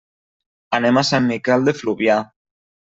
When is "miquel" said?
1.35-1.71